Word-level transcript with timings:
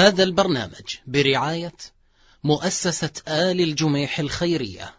هذا 0.00 0.22
البرنامج 0.22 0.96
برعاية 1.06 1.72
مؤسسة 2.44 3.10
آل 3.28 3.60
الجميح 3.60 4.20
الخيرية. 4.20 4.94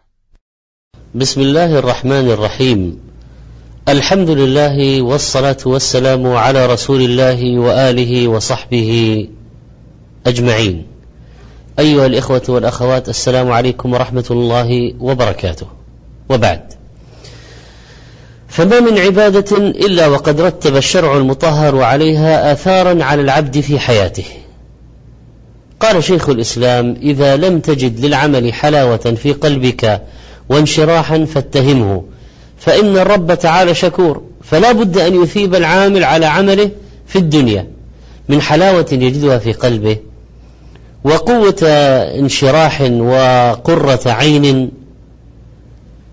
بسم 1.15 1.41
الله 1.41 1.79
الرحمن 1.79 2.31
الرحيم. 2.31 2.99
الحمد 3.89 4.29
لله 4.29 5.01
والصلاة 5.01 5.57
والسلام 5.65 6.27
على 6.27 6.65
رسول 6.65 7.01
الله 7.01 7.59
وآله 7.59 8.27
وصحبه 8.27 9.27
أجمعين. 10.27 10.87
أيها 11.79 12.05
الإخوة 12.05 12.43
والأخوات 12.49 13.09
السلام 13.09 13.51
عليكم 13.51 13.93
ورحمة 13.93 14.25
الله 14.31 14.93
وبركاته. 14.99 15.67
وبعد. 16.29 16.73
فما 18.47 18.79
من 18.79 18.99
عبادة 18.99 19.57
إلا 19.57 20.07
وقد 20.07 20.41
رتب 20.41 20.75
الشرع 20.75 21.17
المطهر 21.17 21.81
عليها 21.81 22.51
آثارا 22.51 23.03
على 23.03 23.21
العبد 23.21 23.59
في 23.59 23.79
حياته. 23.79 24.25
قال 25.81 26.03
شيخ 26.03 26.29
الإسلام 26.29 26.95
إذا 27.01 27.37
لم 27.37 27.59
تجد 27.59 28.05
للعمل 28.05 28.53
حلاوة 28.53 28.97
في 28.97 29.33
قلبك 29.33 30.01
وانشراحا 30.49 31.25
فاتهمه 31.25 32.03
فإن 32.57 32.97
الرب 32.97 33.33
تعالى 33.33 33.75
شكور 33.75 34.23
فلا 34.43 34.71
بد 34.71 34.97
أن 34.97 35.23
يثيب 35.23 35.55
العامل 35.55 36.03
على 36.03 36.25
عمله 36.25 36.69
في 37.07 37.15
الدنيا 37.15 37.67
من 38.29 38.41
حلاوة 38.41 38.85
يجدها 38.91 39.37
في 39.37 39.53
قلبه 39.53 39.97
وقوة 41.03 41.63
انشراح 42.19 42.81
وقرة 42.81 43.99
عين. 44.05 44.71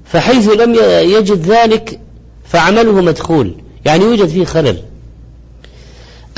فحيث 0.05 0.49
لم 0.49 0.75
يجد 1.19 1.51
ذلك 1.51 2.01
فعمله 2.45 2.93
مدخول 2.93 3.55
يعني 3.85 4.05
يوجد 4.05 4.29
فيه 4.29 4.45
خلل. 4.45 4.79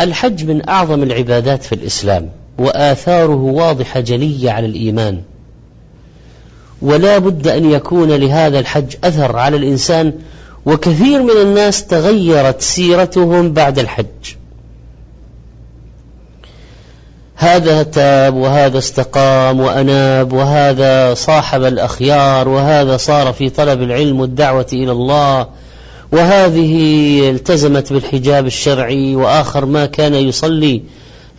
الحج 0.00 0.44
من 0.44 0.68
أعظم 0.68 1.02
العبادات 1.02 1.62
في 1.62 1.74
الإسلام. 1.74 2.30
وآثاره 2.60 3.42
واضحة 3.42 4.00
جلية 4.00 4.50
على 4.50 4.66
الإيمان. 4.66 5.22
ولا 6.82 7.18
بد 7.18 7.48
أن 7.48 7.70
يكون 7.70 8.10
لهذا 8.10 8.58
الحج 8.58 8.94
أثر 9.04 9.36
على 9.36 9.56
الإنسان 9.56 10.12
وكثير 10.66 11.22
من 11.22 11.36
الناس 11.42 11.86
تغيرت 11.86 12.60
سيرتهم 12.60 13.52
بعد 13.52 13.78
الحج. 13.78 14.34
هذا 17.34 17.82
تاب 17.82 18.34
وهذا 18.34 18.78
استقام 18.78 19.60
وأناب 19.60 20.32
وهذا 20.32 21.14
صاحب 21.14 21.62
الأخيار 21.62 22.48
وهذا 22.48 22.96
صار 22.96 23.32
في 23.32 23.50
طلب 23.50 23.82
العلم 23.82 24.20
والدعوة 24.20 24.66
إلى 24.72 24.92
الله. 24.92 25.46
وهذه 26.12 26.74
التزمت 27.30 27.92
بالحجاب 27.92 28.46
الشرعي 28.46 29.16
وآخر 29.16 29.64
ما 29.64 29.86
كان 29.86 30.14
يصلي. 30.14 30.82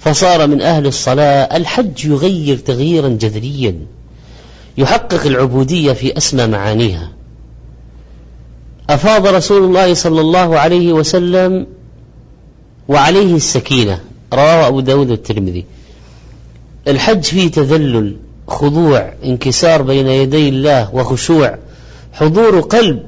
فصار 0.03 0.47
من 0.47 0.61
أهل 0.61 0.87
الصلاة 0.87 1.57
الحج 1.57 2.05
يغير 2.05 2.57
تغييرا 2.57 3.09
جذريا 3.09 3.75
يحقق 4.77 5.25
العبودية 5.25 5.93
في 5.93 6.17
أسمى 6.17 6.47
معانيها. 6.47 7.11
أفاض 8.89 9.27
رسول 9.27 9.63
الله 9.63 9.93
صلى 9.93 10.21
الله 10.21 10.59
عليه 10.59 10.93
وسلم 10.93 11.67
وعليه 12.87 13.35
السكينة 13.35 13.99
رواه 14.33 14.67
أبو 14.67 14.79
داود 14.79 15.11
والترمذي. 15.11 15.65
الحج 16.87 17.23
فيه 17.23 17.51
تذلل 17.51 18.17
خضوع 18.47 19.13
انكسار 19.25 19.81
بين 19.81 20.07
يدي 20.07 20.49
الله 20.49 20.95
وخشوع 20.95 21.57
حضور 22.13 22.59
قلب 22.59 23.03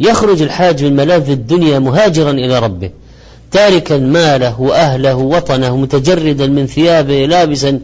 يخرج 0.00 0.42
الحاج 0.42 0.84
من 0.84 0.96
ملاذ 0.96 1.30
الدنيا 1.30 1.78
مهاجرا 1.78 2.30
إلى 2.30 2.58
ربه. 2.58 2.90
تاركا 3.50 3.98
ماله 3.98 4.60
وأهله 4.60 5.14
وطنه 5.14 5.76
متجردا 5.76 6.46
من 6.46 6.66
ثيابه 6.66 7.26
لابسا 7.26 7.80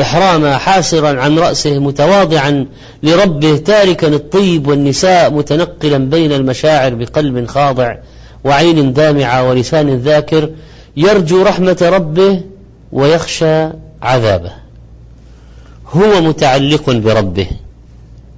إحراما 0.00 0.58
حاسرا 0.58 1.20
عن 1.20 1.38
رأسه 1.38 1.78
متواضعا 1.78 2.66
لربه 3.02 3.56
تاركا 3.56 4.08
الطيب 4.08 4.66
والنساء 4.66 5.30
متنقلا 5.30 5.98
بين 5.98 6.32
المشاعر 6.32 6.94
بقلب 6.94 7.46
خاضع 7.46 7.96
وعين 8.44 8.92
دامعة 8.92 9.48
ولسان 9.48 9.96
ذاكر 9.96 10.50
يرجو 10.96 11.42
رحمة 11.42 11.78
ربه 11.82 12.42
ويخشى 12.92 13.68
عذابه. 14.02 14.52
هو 15.88 16.20
متعلق 16.20 16.90
بربه 16.90 17.46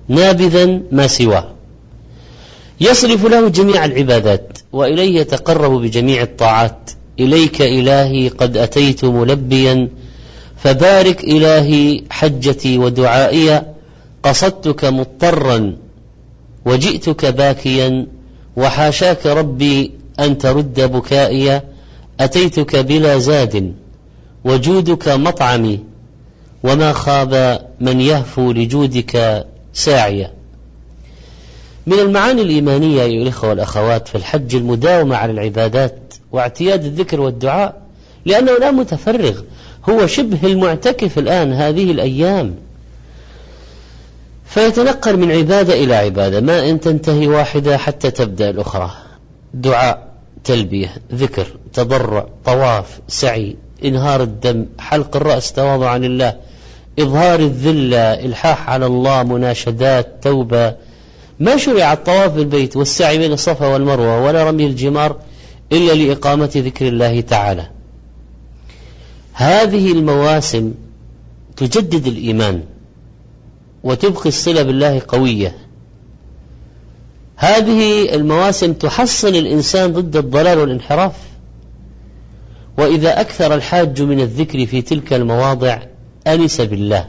نابذا 0.09 0.81
ما 0.93 1.07
سواه. 1.07 1.49
يصرف 2.81 3.27
له 3.27 3.49
جميع 3.49 3.85
العبادات 3.85 4.58
وإليه 4.73 5.21
يتقرب 5.21 5.83
بجميع 5.83 6.23
الطاعات. 6.23 6.91
إليك 7.21 7.63
إلهي 7.63 8.29
قد 8.29 8.57
أتيت 8.57 9.05
ملبيا 9.05 9.89
فبارك 10.57 11.25
إلهي 11.25 12.03
حجتي 12.11 12.79
ودعائي. 12.79 13.63
قصدتك 14.23 14.85
مضطرا 14.85 15.77
وجئتك 16.65 17.27
باكيا 17.27 18.07
وحاشاك 18.57 19.27
ربي 19.27 19.91
أن 20.21 20.39
ترد 20.39 20.81
بكائي. 20.81 21.61
أتيتك 22.21 22.77
بلا 22.77 23.19
زاد 23.19 23.75
وجودك 24.45 25.09
مطعمي. 25.09 25.81
وما 26.63 26.93
خاب 26.93 27.61
من 27.81 28.01
يهفو 28.01 28.53
لجودك 28.53 29.45
ساعيا 29.73 30.38
من 31.89 31.99
المعاني 31.99 32.43
الإيمانية 32.43 33.03
أيها 33.03 33.23
الإخوة 33.23 33.51
والأخوات 33.51 34.09
في 34.09 34.15
الحج 34.15 34.55
المداومة 34.55 35.17
على 35.17 35.33
العبادات 35.33 36.15
واعتياد 36.33 36.85
الذكر 36.85 37.21
والدعاء 37.21 37.83
لأنه 38.27 38.53
لا 38.53 38.71
متفرغ 38.71 39.41
هو 39.89 40.07
شبه 40.07 40.39
المعتكف 40.45 41.19
الآن 41.19 41.53
هذه 41.53 41.91
الأيام. 41.91 42.55
فيتنقل 44.47 45.17
من 45.17 45.33
عبادة 45.33 45.75
إلى 45.75 45.95
عبادة 45.95 46.41
ما 46.41 46.71
إن 46.71 46.81
تنتهي 46.81 47.27
واحدة 47.27 47.77
حتى 47.77 48.11
تبدأ 48.11 48.51
الأخرى. 48.51 48.91
دعاء 49.55 50.09
تلبية 50.45 50.93
ذكر 51.13 51.47
تضرع 51.73 52.27
طواف 52.45 53.01
سعي 53.09 53.57
إنهار 53.85 54.23
الدم 54.23 54.67
حلق 54.79 55.17
الرأس 55.17 55.53
تواضعا 55.53 55.99
لله 55.99 56.37
إظهار 56.99 57.41
الذلة 57.41 58.15
إلحاح 58.15 58.71
على 58.71 58.87
الله 58.87 59.23
مناشدات 59.23 60.07
توبة 60.23 60.75
ما 61.41 61.57
شرع 61.57 61.93
الطواف 61.93 62.33
بالبيت 62.33 62.77
والسعي 62.77 63.19
بين 63.19 63.33
الصفا 63.33 63.67
والمروة 63.67 64.25
ولا 64.25 64.45
رمي 64.45 64.67
الجمار 64.67 65.17
إلا 65.73 65.93
لإقامة 65.93 66.51
ذكر 66.57 66.89
الله 66.89 67.21
تعالى. 67.21 67.71
هذه 69.33 69.93
المواسم 69.93 70.75
تجدد 71.57 72.07
الإيمان 72.07 72.63
وتبقي 73.85 74.29
الصلة 74.29 74.63
بالله 74.63 75.03
قوية. 75.09 75.57
هذه 77.37 78.15
المواسم 78.15 78.73
تحصن 78.73 79.35
الإنسان 79.35 79.93
ضد 79.93 80.17
الضلال 80.17 80.59
والانحراف. 80.59 81.13
وإذا 82.79 83.21
أكثر 83.21 83.55
الحاج 83.55 84.03
من 84.03 84.21
الذكر 84.21 84.67
في 84.67 84.83
تلك 84.83 85.13
المواضع 85.13 85.79
أنس 86.27 86.61
بالله 86.61 87.09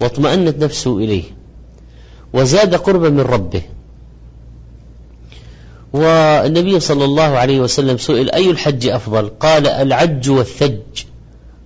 واطمأنت 0.00 0.64
نفسه 0.64 0.98
إليه. 0.98 1.35
وزاد 2.32 2.74
قربا 2.74 3.08
من 3.08 3.20
ربه. 3.20 3.62
والنبي 5.92 6.80
صلى 6.80 7.04
الله 7.04 7.22
عليه 7.22 7.60
وسلم 7.60 7.98
سئل 7.98 8.30
أي 8.30 8.50
الحج 8.50 8.86
أفضل؟ 8.86 9.28
قال 9.28 9.66
العج 9.66 10.30
والثج. 10.30 11.04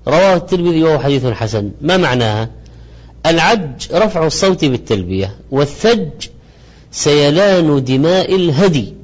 رواه 0.09 0.37
الترمذي 0.37 0.83
وهو 0.83 0.99
حديث 0.99 1.27
حسن. 1.27 1.71
ما 1.81 1.97
معناها؟ 1.97 2.51
العج 3.27 3.93
رفع 3.93 4.27
الصوت 4.27 4.65
بالتلبية 4.65 5.37
والثج 5.51 6.27
سيلان 6.93 7.85
دماء 7.85 8.35
الهدي. 8.35 8.95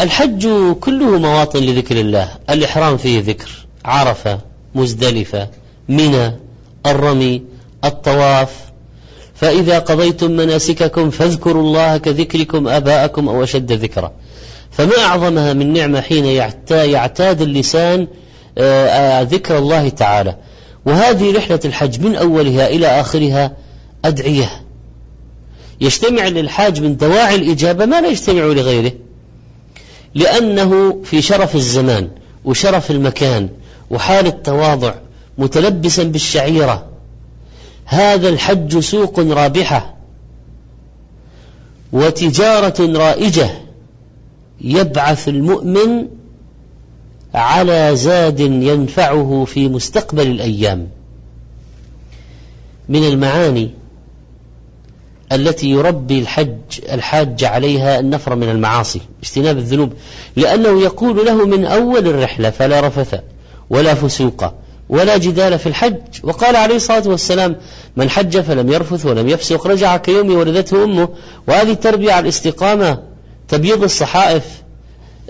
الحج 0.00 0.48
كله 0.80 1.18
مواطن 1.18 1.60
لذكر 1.60 2.00
الله. 2.00 2.28
الإحرام 2.50 2.96
فيه 2.96 3.20
ذكر. 3.20 3.66
عرفة 3.84 4.38
مزدلفة 4.74 5.48
منى 5.88 6.32
الرمي 6.86 7.42
الطواف 7.84 8.66
فإذا 9.36 9.78
قضيتم 9.78 10.30
مناسككم 10.30 11.10
فاذكروا 11.10 11.62
الله 11.62 11.96
كذكركم 11.96 12.68
آباءكم 12.68 13.28
أو 13.28 13.42
أشد 13.42 13.72
ذكرا. 13.72 14.12
فما 14.70 14.98
أعظمها 14.98 15.52
من 15.52 15.72
نعمة 15.72 16.00
حين 16.00 16.24
يعتاد 16.70 17.40
اللسان 17.40 18.08
آه، 18.58 18.86
آه، 18.86 19.22
ذكر 19.22 19.58
الله 19.58 19.88
تعالى. 19.88 20.36
وهذه 20.86 21.36
رحلة 21.36 21.60
الحج 21.64 22.00
من 22.00 22.16
أولها 22.16 22.68
إلى 22.68 22.86
آخرها 22.86 23.56
أدعية. 24.04 24.50
يجتمع 25.80 26.28
للحاج 26.28 26.80
من 26.80 26.96
دواعي 26.96 27.34
الإجابة 27.34 27.86
ما 27.86 28.00
لا 28.00 28.08
يجتمع 28.08 28.42
لغيره. 28.42 28.92
لأنه 30.14 31.02
في 31.04 31.22
شرف 31.22 31.56
الزمان 31.56 32.08
وشرف 32.44 32.90
المكان 32.90 33.48
وحال 33.90 34.26
التواضع 34.26 34.94
متلبسا 35.38 36.02
بالشعيرة. 36.02 36.95
هذا 37.86 38.28
الحج 38.28 38.78
سوق 38.78 39.20
رابحة 39.20 39.96
وتجارة 41.92 42.98
رائجة 42.98 43.50
يبعث 44.60 45.28
المؤمن 45.28 46.08
على 47.34 47.96
زاد 47.96 48.40
ينفعه 48.40 49.44
في 49.44 49.68
مستقبل 49.68 50.26
الأيام 50.26 50.88
من 52.88 53.04
المعاني 53.04 53.70
التي 55.32 55.70
يربي 55.70 56.18
الحج 56.18 56.56
الحاج 56.92 57.44
عليها 57.44 58.00
النفر 58.00 58.34
من 58.36 58.48
المعاصي 58.48 59.00
اجتناب 59.22 59.58
الذنوب 59.58 59.92
لأنه 60.36 60.82
يقول 60.82 61.26
له 61.26 61.46
من 61.46 61.64
أول 61.64 62.06
الرحلة 62.08 62.50
فلا 62.50 62.80
رفث 62.80 63.20
ولا 63.70 63.94
فسوق. 63.94 64.44
ولا 64.88 65.16
جدال 65.16 65.58
في 65.58 65.66
الحج. 65.66 65.96
وقال 66.22 66.56
عليه 66.56 66.76
الصلاة 66.76 67.08
والسلام 67.08 67.56
من 67.96 68.10
حج 68.10 68.40
فلم 68.40 68.72
يرفث 68.72 69.06
ولم 69.06 69.28
يفسق 69.28 69.66
رجع 69.66 69.96
كيوم 69.96 70.36
ولدته 70.36 70.84
أمه. 70.84 71.08
وهذه 71.48 71.72
تربية 71.72 72.12
على 72.12 72.22
الاستقامة 72.22 72.98
تبييض 73.48 73.82
الصحائف. 73.82 74.44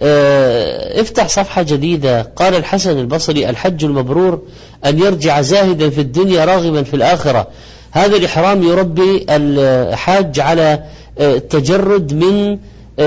آه 0.00 1.00
افتح 1.00 1.28
صفحة 1.28 1.62
جديدة. 1.62 2.22
قال 2.22 2.54
الحسن 2.54 2.98
البصري 2.98 3.50
الحج 3.50 3.84
المبرور 3.84 4.42
أن 4.86 4.98
يرجع 4.98 5.40
زاهدا 5.40 5.90
في 5.90 6.00
الدنيا 6.00 6.44
راغبا 6.44 6.82
في 6.82 6.94
الآخرة. 6.94 7.48
هذا 7.90 8.16
الإحرام 8.16 8.62
يربي 8.62 9.26
الحاج 9.30 10.40
على 10.40 10.84
التجرد 11.20 12.14
من 12.14 12.58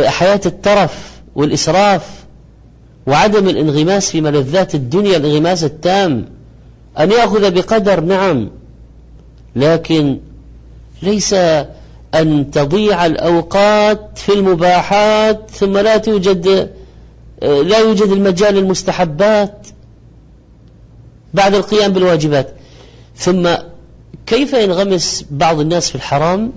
حياة 0.06 0.42
الترف 0.46 1.12
والإسراف 1.36 2.02
وعدم 3.08 3.50
الانغماس 3.50 4.12
في 4.12 4.22
ملذات 4.22 4.76
الدنيا 4.76 5.18
الانغماس 5.18 5.64
التام. 5.64 6.39
أن 7.00 7.12
يأخذ 7.12 7.52
بقدر 7.52 8.00
نعم. 8.00 8.50
لكن 9.56 10.20
ليس 11.02 11.34
أن 12.16 12.52
تضيع 12.52 13.06
الأوقات 13.06 14.18
في 14.18 14.34
المباحات 14.34 15.50
ثم 15.50 15.78
لا 15.78 15.98
توجد 15.98 16.70
لا 17.42 17.78
يوجد 17.80 18.08
المجال 18.12 18.54
للمستحبات 18.54 19.68
بعد 21.34 21.56
القيام 21.56 21.94
بالواجبات. 21.94 22.54
ثم 23.18 23.50
كيف 24.26 24.54
ينغمس 24.54 25.26
بعض 25.32 25.60
الناس 25.60 25.90
في 25.90 25.96
الحرام؟ 25.96 26.52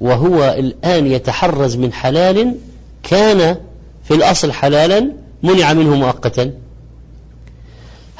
وهو 0.00 0.54
الآن 0.58 1.06
يتحرز 1.06 1.76
من 1.76 1.92
حلال 1.92 2.54
كان 3.02 3.56
في 4.04 4.14
الأصل 4.14 4.52
حلالا 4.52 5.12
منع 5.42 5.72
منه 5.72 5.96
مؤقتا. 5.96 6.52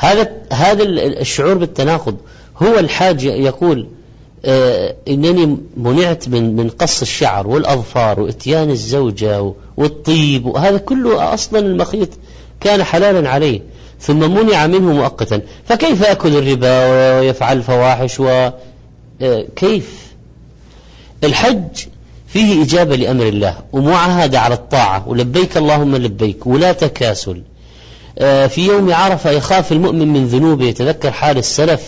هذا 0.01 0.33
هذا 0.53 0.83
الشعور 1.21 1.55
بالتناقض. 1.55 2.17
هو 2.63 2.79
الحاج 2.79 3.25
يقول 3.25 3.87
آه 4.45 4.95
إنني 5.09 5.59
منعت 5.77 6.29
من 6.29 6.57
من 6.57 6.69
قص 6.69 7.01
الشعر 7.01 7.47
والأظفار 7.47 8.21
وإتيان 8.21 8.71
الزوجة 8.71 9.53
والطيب. 9.77 10.47
وهذا 10.47 10.79
كله 10.79 11.35
أصلا 11.35 11.59
المخيط 11.59 12.09
كان 12.61 12.83
حلالا 12.85 13.31
عليه. 13.31 13.61
ثم 14.01 14.19
منع 14.19 14.67
منه 14.67 14.93
مؤقتا. 14.93 15.41
فكيف 15.69 16.01
يأكل 16.01 16.37
الربا 16.37 16.87
ويفعل 17.19 17.57
الفواحش 17.57 18.21
وكيف 18.21 20.13
آه، 21.23 21.27
الحج 21.27 21.87
فيه 22.27 22.63
إجابة 22.63 22.97
لأمر 22.97 23.27
الله. 23.27 23.57
ومعاهدة 23.73 24.41
على 24.41 24.55
الطاعة. 24.55 25.09
ولبيك 25.09 25.57
اللهم 25.57 25.97
لبيك. 25.97 26.47
ولا 26.47 26.73
تكاسل. 26.73 27.43
في 28.49 28.67
يوم 28.67 28.93
عرفة 28.93 29.31
يخاف 29.31 29.73
المؤمن 29.73 30.09
من 30.09 30.27
ذنوبه 30.27 30.65
يتذكر 30.65 31.11
حال 31.11 31.39
السلف 31.39 31.83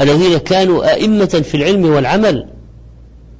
الذين 0.00 0.38
كانوا 0.38 0.92
أئمة 0.92 1.42
في 1.44 1.56
العلم 1.56 1.84
والعمل 1.84 2.46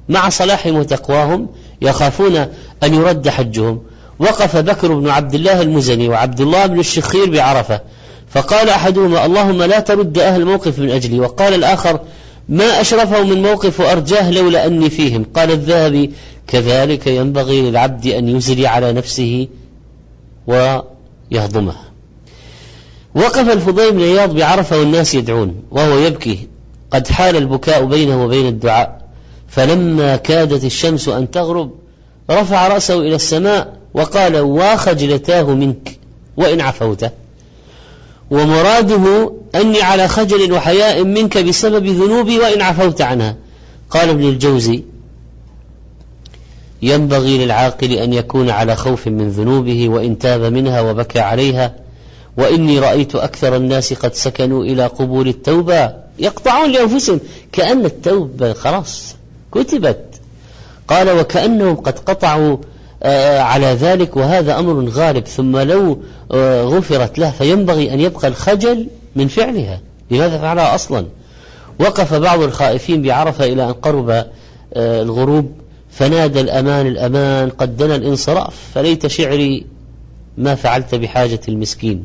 مع 0.09 0.29
صلاحهم 0.29 0.75
وتقواهم 0.75 1.49
يخافون 1.81 2.35
أن 2.83 2.93
يرد 2.93 3.29
حجهم. 3.29 3.81
وقف 4.19 4.57
بكر 4.57 4.93
بن 4.93 5.09
عبد 5.09 5.35
الله 5.35 5.61
المزني 5.61 6.09
وعبد 6.09 6.41
الله 6.41 6.65
بن 6.65 6.79
الشخير 6.79 7.29
بعرفة 7.31 7.81
فقال 8.29 8.69
أحدهما 8.69 9.25
اللهم 9.25 9.63
لا 9.63 9.79
ترد 9.79 10.17
أهل 10.19 10.41
الموقف 10.41 10.79
من 10.79 10.89
أجلي 10.89 11.19
وقال 11.19 11.53
الآخر 11.53 11.99
ما 12.49 12.81
أشرفه 12.81 13.23
من 13.23 13.41
موقف 13.41 13.79
وأرجاه 13.79 14.31
لولا 14.31 14.65
أني 14.65 14.89
فيهم 14.89 15.25
قال 15.35 15.51
الذهبي 15.51 16.11
كذلك 16.47 17.07
ينبغي 17.07 17.61
للعبد 17.61 18.07
أن 18.07 18.29
يزري 18.29 18.67
على 18.67 18.93
نفسه 18.93 19.47
ويهضمها 21.31 21.83
وقف 23.15 23.49
الفضيل 23.49 23.91
بن 23.91 24.01
عياض 24.01 24.35
بعرفة 24.35 24.79
والناس 24.79 25.15
يدعون 25.15 25.55
وهو 25.71 25.97
يبكي 25.97 26.47
قد 26.91 27.07
حال 27.07 27.35
البكاء 27.35 27.85
بينه 27.85 28.25
وبين 28.25 28.47
الدعاء. 28.47 29.07
فلما 29.47 30.15
كادت 30.15 30.63
الشمس 30.63 31.09
أن 31.09 31.31
تغرب 31.31 31.71
رفع 32.31 32.67
رأسه 32.67 32.99
إلى 32.99 33.15
السماء 33.15 33.77
وقال 33.93 34.37
وخجلتاه 34.37 35.43
منك 35.43 35.99
وإن 36.37 36.61
عفوت 36.61 37.05
ومراده 38.31 39.33
أني 39.55 39.81
على 39.81 40.07
خجل 40.07 40.53
وحياء 40.53 41.03
منك 41.03 41.37
بسبب 41.37 41.85
ذنوبي 41.87 42.39
وإن 42.39 42.61
عفوت 42.61 43.01
عنها. 43.01 43.35
قال 43.89 44.09
ابن 44.09 44.23
الجوزي 44.23 44.83
ينبغي 46.81 47.45
للعاقل 47.45 47.91
أن 47.91 48.13
يكون 48.13 48.49
على 48.49 48.75
خوف 48.75 49.07
من 49.07 49.29
ذنوبه 49.29 49.89
وإن 49.89 50.17
تاب 50.17 50.41
منها 50.41 50.81
وبكى 50.81 51.19
عليها. 51.19 51.75
وإني 52.37 52.79
رأيت 52.79 53.15
أكثر 53.15 53.55
الناس 53.55 53.93
قد 53.93 54.13
سكنوا 54.13 54.63
إلى 54.63 54.85
قبول 54.85 55.27
التوبة 55.27 55.93
يقطعون 56.19 56.71
لأنفسهم. 56.71 57.19
كأن 57.51 57.85
التوبة 57.85 58.53
خلاص 58.53 59.15
كتبت. 59.51 60.05
قال 60.87 61.09
وكأنهم 61.09 61.75
قد 61.75 61.99
قطعوا 61.99 62.57
آه، 63.03 63.39
على 63.39 63.65
ذلك 63.67 64.17
وهذا 64.17 64.59
أمر 64.59 64.89
غالب. 64.89 65.27
ثم 65.27 65.57
لو 65.57 66.01
آه، 66.31 66.63
غفرت 66.63 67.19
له 67.19 67.31
فينبغي 67.31 67.93
أن 67.93 67.99
يبقى 67.99 68.27
الخجل 68.27 68.87
من 69.15 69.27
فعلها. 69.27 69.79
لماذا 70.11 70.37
فعلها 70.37 70.75
أصلا؟ 70.75 71.05
وقف 71.79 72.13
بعض 72.13 72.41
الخائفين 72.41 73.01
بعرفة 73.01 73.45
إلى 73.45 73.63
أن 73.63 73.73
قرب 73.73 74.09
آه، 74.09 75.01
الغروب. 75.01 75.51
فنادى 75.97 76.41
الأمان 76.41 76.87
الأمان 76.87 77.49
قد 77.49 77.77
دنا 77.77 77.95
الانصراف 77.95 78.55
فليت 78.75 79.07
شعري 79.07 79.65
ما 80.37 80.55
فعلت 80.55 80.95
بحاجة 80.95 81.39
المسكين. 81.47 82.03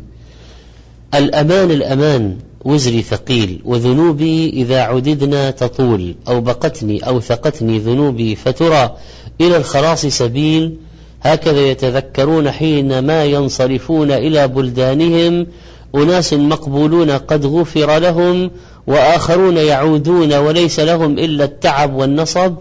الأمان 1.14 1.70
الأمان 1.70 2.36
وزري 2.64 3.02
ثقيل 3.02 3.60
وذنوبي 3.64 4.50
إذا 4.50 4.80
عددنا 4.80 5.50
تطول 5.50 6.14
أو 6.28 6.40
بقتني 6.40 7.06
أو 7.06 7.20
ثقتني 7.20 7.78
ذنوبي 7.78 8.34
فترى 8.36 8.96
إلى 9.40 9.56
الخلاص 9.56 10.06
سبيل. 10.06 10.76
هكذا 11.22 11.60
يتذكرون 11.60 12.50
حينما 12.50 13.24
ينصرفون 13.24 14.10
إلى 14.10 14.48
بلدانهم 14.48 15.46
أناس 15.94 16.32
مقبولون 16.34 17.10
قد 17.10 17.46
غفر 17.46 17.98
لهم 17.98 18.50
وآخرون 18.86 19.56
يعودون 19.56 20.32
وليس 20.34 20.80
لهم 20.80 21.18
إلا 21.18 21.44
التعب 21.44 21.94
والنصب. 21.94 22.54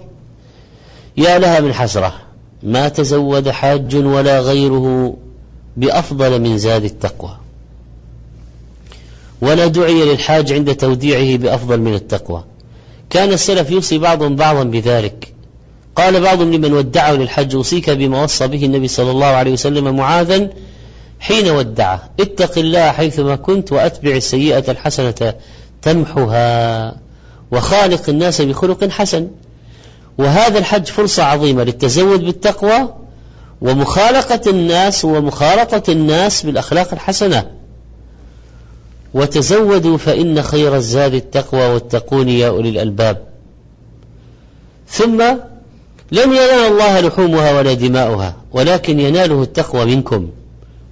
يا 1.18 1.40
لها 1.40 1.60
من 1.60 1.74
حسرة 1.74 2.14
ما 2.64 2.90
تزود 2.90 3.50
حاج 3.50 3.96
ولا 3.96 4.40
غيره 4.40 5.18
بأفضل 5.78 6.42
من 6.42 6.58
زاد 6.58 6.84
التقوى. 6.84 7.38
ولا 9.42 9.68
دعي 9.68 10.06
للحاج 10.06 10.54
عند 10.54 10.76
توديعه 10.76 11.38
بأفضل 11.38 11.80
من 11.80 11.94
التقوى. 11.94 12.44
كان 13.10 13.34
السلف 13.34 13.72
يوصي 13.72 13.98
بعضهم 13.98 14.36
بعضا 14.36 14.64
بذلك. 14.64 15.34
قال 15.96 16.22
بعضهم 16.22 16.54
لمن 16.54 16.74
ودعه 16.74 17.12
للحج 17.12 17.56
أوصيك 17.56 17.90
بما 17.90 18.24
وصى 18.24 18.48
به 18.48 18.66
النبي 18.66 18.88
صلى 18.88 19.12
الله 19.12 19.26
عليه 19.26 19.54
وسلم 19.54 19.96
معاذا 19.96 20.50
حين 21.20 21.50
ودعه. 21.50 22.10
اتق 22.20 22.58
الله 22.58 22.92
حيثما 22.92 23.36
كنت 23.36 23.72
وأتبع 23.72 24.12
السيئة 24.12 24.72
الحسنة 24.72 25.34
تمحها 25.82 26.96
وخالق 27.52 28.10
الناس 28.10 28.42
بخلق 28.42 28.90
حسن. 28.90 29.28
وهذا 30.18 30.60
الحج 30.60 30.86
فرصة 30.86 31.24
عظيمة 31.24 31.64
للتزود 31.64 32.24
بالتقوى 32.24 32.94
ومخالقة 33.62 34.50
الناس 34.50 35.06
ومخالطة 35.06 35.92
الناس 35.92 36.46
بالأخلاق 36.46 36.94
الحسنة. 36.94 37.46
وتزودوا 39.14 39.98
فإن 39.98 40.42
خير 40.42 40.76
الزاد 40.76 41.14
التقوى 41.14 41.74
واتقون 41.74 42.30
يا 42.30 42.48
أولي 42.48 42.70
الألباب. 42.70 43.18
ثم 44.88 45.22
لن 46.12 46.30
ينال 46.30 46.68
الله 46.72 47.00
لحومها 47.00 47.58
ولا 47.58 47.74
دماؤها 47.74 48.36
ولكن 48.52 49.00
يناله 49.00 49.44
التقوى 49.44 49.86
منكم. 49.86 50.30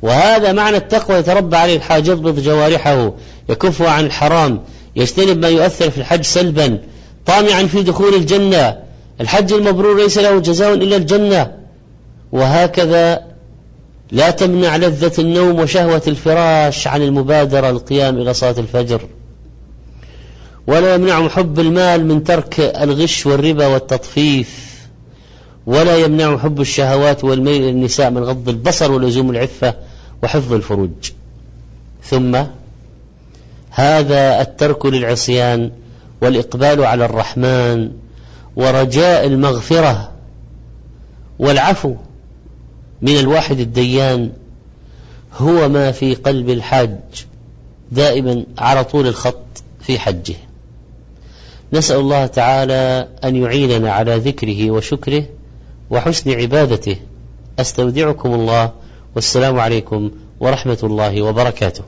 وهذا 0.01 0.51
معنى 0.51 0.77
التقوى 0.77 1.17
يتربى 1.17 1.57
عليه 1.57 1.75
الحاج 1.75 2.07
يضبط 2.07 2.39
جوارحه 2.39 3.13
يكف 3.49 3.81
عن 3.81 4.05
الحرام 4.05 4.61
يجتنب 4.95 5.37
ما 5.37 5.49
يؤثر 5.49 5.89
في 5.89 5.97
الحج 5.97 6.23
سلبا 6.23 6.79
طامعا 7.25 7.63
في 7.63 7.83
دخول 7.83 8.13
الجنة 8.13 8.77
الحج 9.21 9.53
المبرور 9.53 9.97
ليس 9.97 10.17
له 10.17 10.39
جزاء 10.39 10.73
إلا 10.73 10.95
الجنة. 10.95 11.51
وهكذا 12.31 13.21
لا 14.11 14.29
تمنع 14.29 14.75
لذة 14.75 15.21
النوم 15.21 15.59
وشهوة 15.59 16.01
الفراش 16.07 16.87
عن 16.87 17.01
المبادرة 17.01 17.69
القيام 17.69 18.17
إلى 18.17 18.33
صلاة 18.33 18.55
الفجر. 18.59 19.01
ولا 20.67 20.95
يمنعهم 20.95 21.29
حب 21.29 21.59
المال 21.59 22.05
من 22.05 22.23
ترك 22.23 22.59
الغش 22.59 23.25
والربا 23.25 23.67
والتطفيف. 23.67 24.69
ولا 25.65 25.97
يمنع 25.97 26.37
حب 26.37 26.61
الشهوات 26.61 27.23
والميل 27.23 27.61
للنساء 27.61 28.11
من 28.11 28.23
غض 28.23 28.49
البصر 28.49 28.91
ولزوم 28.91 29.29
العفة 29.29 29.73
وحفظ 30.23 30.53
الفروج. 30.53 31.11
ثم 32.03 32.43
هذا 33.69 34.41
الترك 34.41 34.85
للعصيان 34.85 35.71
والإقبال 36.21 36.85
على 36.85 37.05
الرحمن 37.05 37.91
ورجاء 38.59 39.25
المغفرة 39.25 40.11
والعفو 41.39 41.95
من 43.01 43.19
الواحد 43.19 43.59
الديان 43.59 44.31
هو 45.33 45.69
ما 45.69 45.91
في 45.91 46.15
قلب 46.15 46.49
الحاج 46.49 46.99
دائما 47.91 48.45
على 48.57 48.83
طول 48.83 49.07
الخط 49.07 49.63
في 49.81 49.99
حجه. 49.99 50.35
نسأل 51.73 51.99
الله 51.99 52.25
تعالى 52.25 53.07
أن 53.23 53.35
يعيننا 53.35 53.91
على 53.91 54.15
ذكره 54.15 54.71
وشكره 54.71 55.25
وحسن 55.89 56.31
عبادته. 56.31 56.95
أستودعكم 57.59 58.33
الله. 58.33 58.73
والسلام 59.15 59.59
عليكم 59.59 60.11
ورحمة 60.39 60.77
الله 60.83 61.21
وبركاته. 61.21 61.83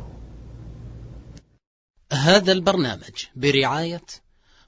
هذا 2.13 2.51
البرنامج 2.51 3.25
برعاية 3.35 4.01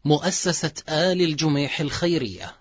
مؤسسة 0.05 0.73
آل 0.89 1.21
الجميح 1.21 1.79
الخيرية. 1.79 2.55